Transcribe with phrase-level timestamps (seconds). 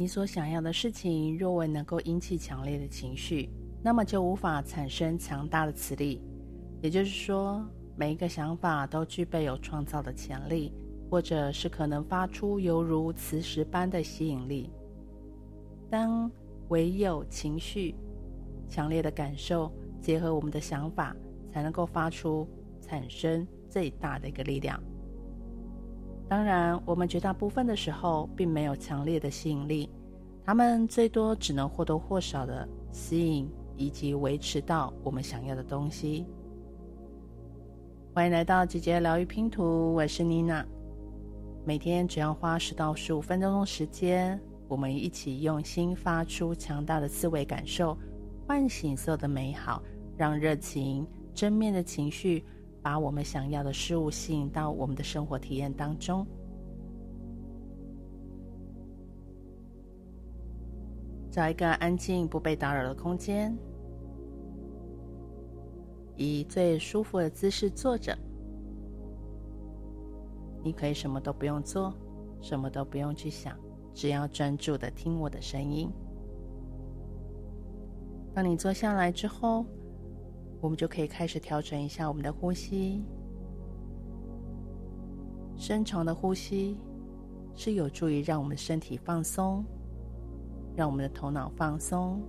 [0.00, 3.50] 你所想要的事情若未能够引起强烈的情绪，
[3.82, 6.22] 那么就无法产生强大的磁力。
[6.80, 10.72] 也就是说，每一个想法都具备有创造的潜力，
[11.10, 14.70] 或者是可能发出犹如磁石般的吸引力。
[15.90, 16.30] 当
[16.68, 17.96] 唯有情绪、
[18.68, 21.16] 强烈的感受结合我们的想法，
[21.52, 22.46] 才能够发出
[22.80, 24.80] 产生最大的一个力量。
[26.28, 29.88] 当然，我们绝大部分的时候并没有强烈的吸引力，
[30.48, 36.24] 他们最多只能或多或少的吸引以及维持到我们想要的东西。
[38.14, 40.64] 欢迎来到姐姐疗愈拼图，我是妮娜。
[41.66, 47.94] 每天只要花十到十五分钟的时间，我们一起用心发出强大的思维感受，
[48.46, 49.82] 唤醒所有的美好，
[50.16, 52.42] 让热情、正面的情绪。
[52.80, 56.26] 把我们想要的事物吸引到我们的生活体验当中。
[61.38, 63.56] 找一个安静、不被打扰的空间，
[66.16, 68.12] 以最舒服的姿势坐着。
[70.64, 71.94] 你可以什么都不用做，
[72.40, 73.56] 什么都不用去想，
[73.94, 75.88] 只要专注的听我的声音。
[78.34, 79.64] 当你坐下来之后，
[80.60, 83.04] 我们就可以开始调整一下我们的呼吸。
[85.54, 86.76] 深长的呼吸
[87.54, 89.64] 是有助于让我们身体放松，
[90.78, 92.22] 让我们的头脑放松，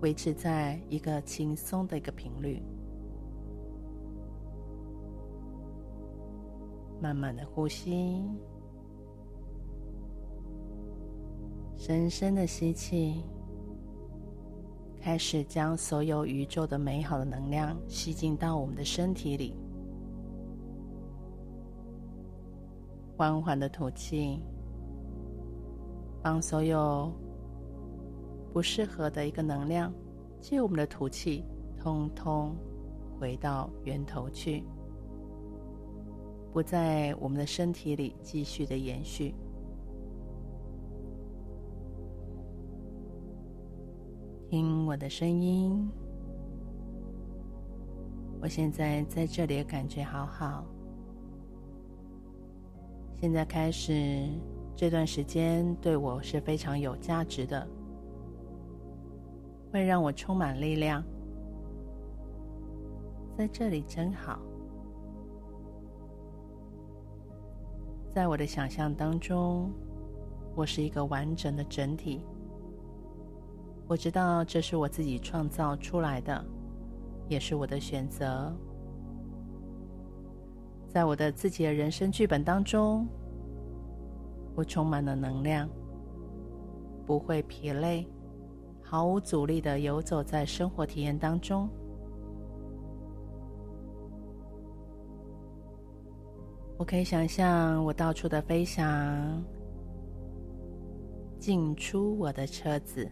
[0.00, 2.60] 维持在一个轻松的一个频率。
[7.00, 8.24] 慢慢的呼吸，
[11.76, 13.22] 深深的吸气。
[15.00, 19.54] 开始将所有宇宙的美好的能量吸进到我们的身体里，
[23.16, 24.42] 缓缓的吐气，
[26.26, 27.08] 帮所有
[28.52, 29.92] 不适合的一个能量，
[30.40, 31.44] 借我们的吐气，
[31.78, 32.52] 通通
[33.16, 34.64] 回到源头去，
[36.52, 39.36] 不在我们的身体里继续的延续。
[44.50, 45.88] 听我的声音，
[48.42, 50.66] 我现在在这里感觉好好。
[53.14, 54.28] 现在开始，
[54.76, 57.66] 这段时间对我是非常有价值的，
[59.72, 61.02] 会让我充满力量。
[63.38, 64.38] 在这里真好，
[68.10, 69.72] 在我的想象当中，
[70.54, 72.20] 我是一个完整的整体。
[73.88, 76.44] 我知道这是我自己创造出来的，
[77.28, 78.54] 也是我的选择。
[80.86, 83.06] 在我的自己的人生剧本当中，
[84.56, 85.68] 我充满了能量，
[87.06, 88.04] 不会疲累，
[88.82, 91.68] 毫无阻力的游走在生活体验当中。
[96.78, 99.40] 我可以想象我到处的飞翔，
[101.38, 103.08] 进出我的车子。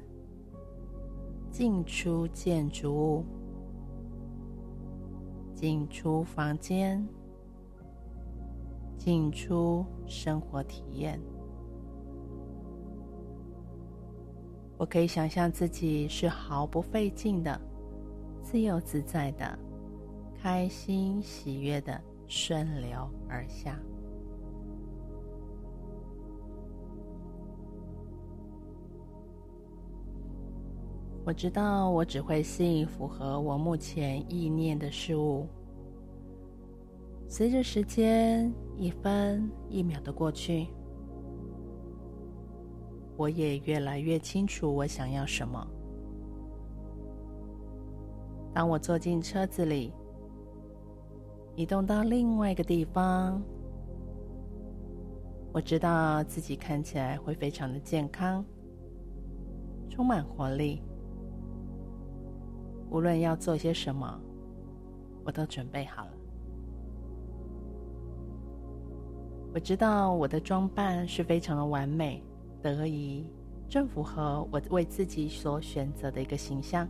[1.50, 3.25] 进出建筑物，
[5.54, 7.06] 进出房间，
[8.99, 11.16] 进出生活体验。
[14.76, 17.60] 我可以想象自己是毫不费劲的、
[18.42, 19.58] 自由自在的、
[20.40, 23.78] 开心喜悦的顺流而下。
[31.26, 35.46] 我知道，我只会吸引符合我目前意念的事物。
[37.26, 40.66] 随着时间一分一秒的过去，
[43.16, 45.66] 我也越来越清楚我想要什么。
[48.52, 49.92] 当我坐进车子里，
[51.56, 53.42] 移动到另外一个地方，
[55.53, 58.44] 我知道自己看起来会非常的健康，
[59.89, 60.83] 充满活力。
[62.91, 64.21] 无论要做些什么，
[65.24, 66.10] 我都准备好了。
[69.53, 72.22] 我知道我的装扮是非常的完美、
[72.72, 73.27] 得宜，
[73.69, 76.89] 正符合我为自己所选择的一个形象。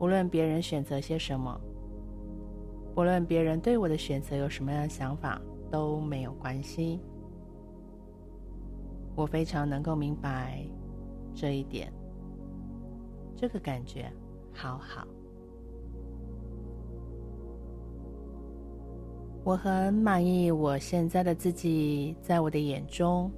[0.00, 1.60] 无论别人选择些什么，
[2.96, 5.40] 无论别人对我的选择有什么样的想法，
[5.70, 7.00] 都没有关系。
[9.14, 10.64] 我非常能够明白
[11.34, 11.92] 这一点。
[13.36, 14.12] 这个感觉
[14.52, 15.06] 好好。
[19.48, 23.32] 我很满意我现在的自己，在我的眼中，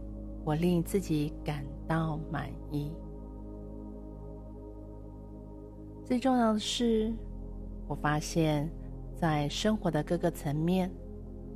[0.45, 2.91] 我令自己感到满意。
[6.05, 7.15] 最重要的是，
[7.87, 8.69] 我发现，
[9.15, 10.91] 在生活的各个层面，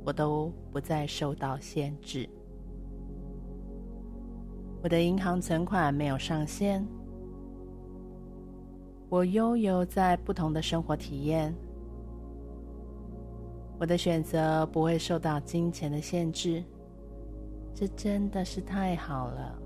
[0.05, 2.25] 我都不再受到限制。
[4.81, 6.81] 我的银行存款没有上限，
[9.09, 11.53] 我拥有在不同的生活体验。
[13.77, 16.63] 我的选择不会受到金钱的限制，
[17.73, 19.59] 这真的是太好了。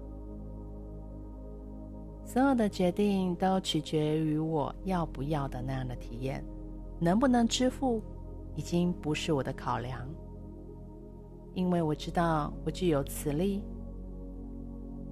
[2.26, 6.44] 所有的决定都取决于我要不要的那样的体验，
[7.00, 8.02] 能不能支付
[8.56, 10.08] 已经不是我的考量，
[11.54, 13.64] 因为我知道我具有磁力，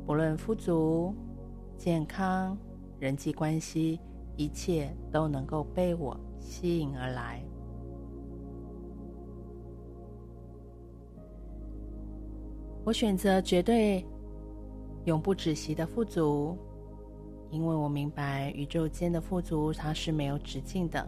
[0.06, 1.14] 不论富足、
[1.78, 2.58] 健康、
[3.00, 4.00] 人际关系，
[4.36, 7.44] 一切都能够被我吸引而来。
[12.88, 14.06] 我选择绝对
[15.04, 16.58] 永不止息的富足，
[17.52, 21.06] 因为我明白宇宙间的富足它是没有止境的。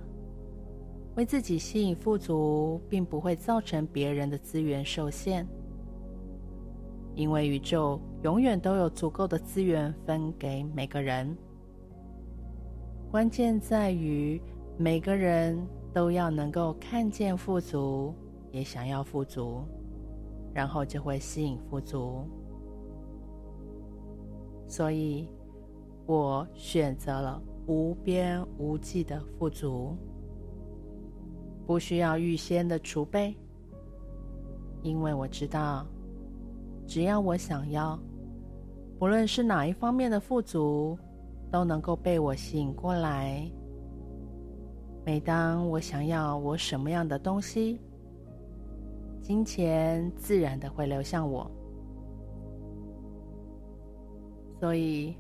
[1.16, 5.48] 为自己吸引富足，并不会造成别人的资源受限，
[7.16, 11.34] 因为宇宙永远都有足够的资源分给每个人。
[13.10, 14.42] 关键在于
[14.78, 15.58] 每个人
[15.94, 18.14] 都要能够看见富足，
[18.52, 19.64] 也想要富足。
[20.60, 22.28] 然后就会吸引富足，
[24.68, 25.26] 所以
[26.06, 29.96] 我选择了无边无际的富足，
[31.66, 33.34] 不需要预先的储备，
[34.84, 35.86] 因为我知道，
[36.86, 37.98] 只要我想要，
[38.98, 41.00] 不论是哪一方面的富足，
[41.50, 43.50] 都能够被我吸引过来。
[45.06, 47.80] 每当我想要我什么样的东西，
[49.22, 51.50] 金钱自然的会流向我，
[54.60, 55.16] 所以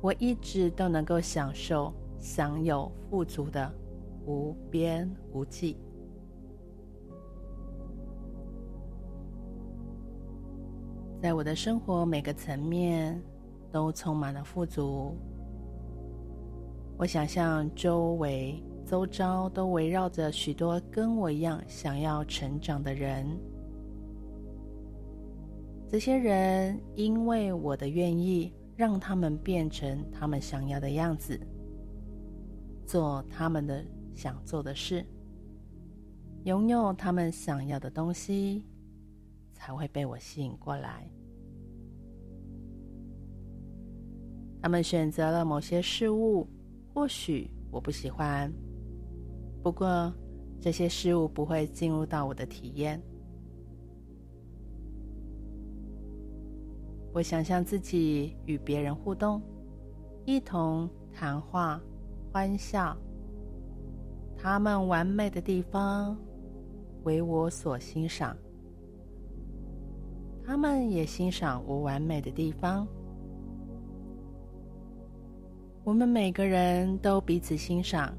[0.00, 3.72] 我一直都能够享受、享有富足的
[4.26, 5.76] 无边无际。
[11.20, 13.20] 在我的生活每个层面
[13.72, 15.16] 都充满了富足。
[16.96, 18.62] 我想象周围。
[18.88, 23.26] 周遭都围绕着许多跟我一样想要成长的人，
[25.86, 31.38] 这些人因为我的愿意，让他们变成他们想要的样子，
[32.86, 35.04] 做他们的想做的事，
[36.44, 38.64] 拥有他们想要的东西，
[39.52, 41.06] 才会被我吸引过来。
[44.62, 46.48] 他们选择了某些事物，
[46.94, 48.50] 或许我不喜欢。
[49.62, 50.12] 不过，
[50.60, 53.00] 这些事物不会进入到我的体验。
[57.12, 59.42] 我想象自己与别人互动，
[60.24, 61.80] 一同谈话、
[62.32, 62.96] 欢笑。
[64.36, 66.16] 他们完美的地方
[67.02, 68.36] 为我所欣赏，
[70.44, 72.86] 他们也欣赏我完美的地方。
[75.82, 78.16] 我们每个人都彼此欣赏。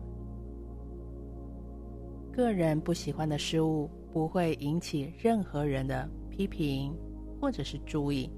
[2.31, 6.95] 个人不喜欢的事物不会引起任何人的批评
[7.39, 8.29] 或者是注意。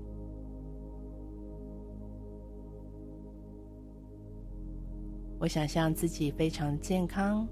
[5.40, 7.48] 我想象自己非常健康，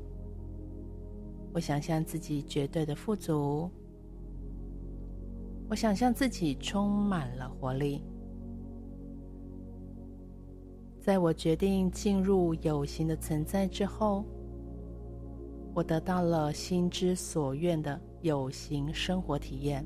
[1.54, 3.70] 我想象自己绝对的富足，
[5.70, 8.04] 我想象自己充满了活力。
[11.00, 14.26] 在我决定进入有形的存在之后。
[15.80, 19.86] 我得到了心之所愿的有形生活体验，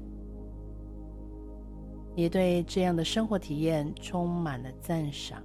[2.15, 5.43] 也对这样的生活体验充满了赞赏。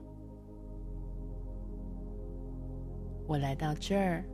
[3.26, 4.25] 我来到这儿，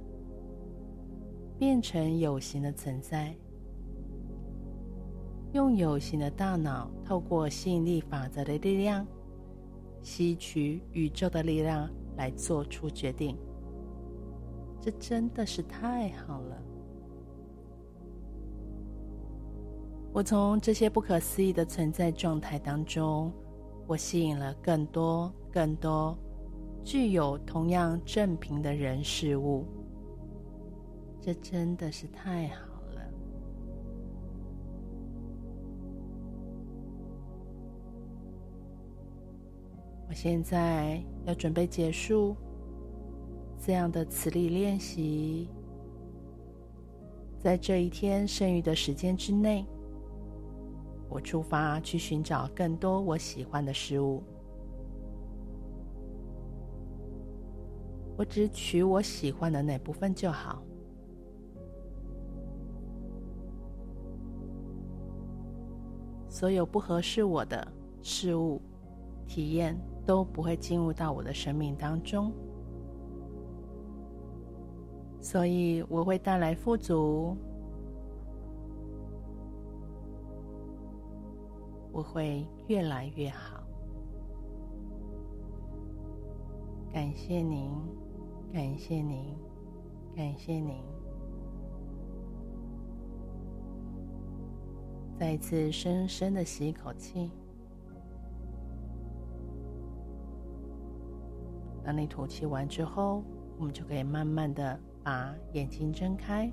[1.58, 3.34] 变成有形的存在，
[5.52, 9.04] 用有形的大脑，透过吸引力法则的力量，
[10.00, 13.36] 吸取宇宙的力量来做出决定。
[14.84, 16.62] 这真的是太好了！
[20.12, 23.32] 我从这些不可思议的存在状态当中，
[23.86, 26.14] 我吸引了更多、更多
[26.84, 29.64] 具有同样正频的人事物。
[31.18, 33.00] 这真的是太好了！
[40.10, 42.36] 我现在要准备结束。
[43.66, 45.48] 这样的磁力练习，
[47.38, 49.64] 在这一天剩余的时间之内，
[51.08, 54.22] 我出发去寻找更多我喜欢的事物。
[58.18, 60.62] 我只取我喜欢的那部分就好。
[66.28, 67.66] 所有不合适我的
[68.02, 68.60] 事物、
[69.26, 72.30] 体验都不会进入到我的生命当中。
[75.24, 77.34] 所以我会带来富足，
[81.90, 83.64] 我会越来越好。
[86.92, 87.70] 感谢您，
[88.52, 89.34] 感谢您，
[90.14, 90.74] 感谢您。
[95.18, 97.30] 再一次深深的吸一口气，
[101.82, 103.22] 当你吐气完之后，
[103.58, 104.78] 我们就可以慢慢的。
[105.04, 106.50] 把眼睛睁开。